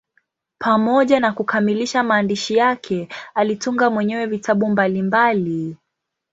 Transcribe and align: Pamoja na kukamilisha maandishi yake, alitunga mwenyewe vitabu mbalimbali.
Pamoja 0.59 1.19
na 1.19 1.33
kukamilisha 1.33 2.03
maandishi 2.03 2.55
yake, 2.55 3.09
alitunga 3.35 3.89
mwenyewe 3.89 4.25
vitabu 4.25 4.69
mbalimbali. 4.69 5.77